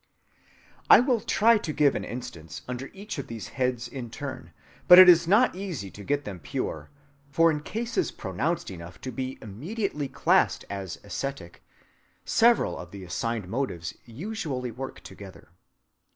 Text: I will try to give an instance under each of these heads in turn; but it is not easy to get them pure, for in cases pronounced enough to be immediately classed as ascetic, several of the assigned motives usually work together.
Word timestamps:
I 0.89 0.99
will 0.99 1.19
try 1.21 1.59
to 1.59 1.71
give 1.71 1.93
an 1.93 2.03
instance 2.03 2.63
under 2.67 2.87
each 2.91 3.19
of 3.19 3.27
these 3.27 3.49
heads 3.49 3.87
in 3.87 4.09
turn; 4.09 4.51
but 4.87 4.97
it 4.97 5.07
is 5.07 5.27
not 5.27 5.55
easy 5.55 5.91
to 5.91 6.03
get 6.03 6.25
them 6.25 6.39
pure, 6.39 6.89
for 7.29 7.51
in 7.51 7.59
cases 7.59 8.09
pronounced 8.09 8.71
enough 8.71 8.99
to 9.01 9.11
be 9.11 9.37
immediately 9.43 10.07
classed 10.07 10.65
as 10.71 10.97
ascetic, 11.03 11.61
several 12.25 12.79
of 12.79 12.89
the 12.89 13.03
assigned 13.03 13.47
motives 13.47 13.93
usually 14.05 14.71
work 14.71 15.01
together. 15.01 15.49